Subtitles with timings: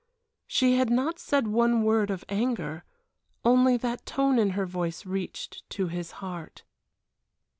[0.47, 2.83] She had not said one word of anger
[3.45, 6.63] only that tone in her voice reached to his heart.